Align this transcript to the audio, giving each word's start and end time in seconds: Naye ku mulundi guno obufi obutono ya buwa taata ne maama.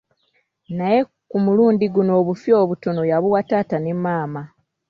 Naye 0.77 0.99
ku 1.29 1.37
mulundi 1.45 1.85
guno 1.93 2.11
obufi 2.21 2.49
obutono 2.61 3.01
ya 3.11 3.17
buwa 3.23 3.41
taata 3.49 3.77
ne 3.79 3.93
maama. 4.03 4.41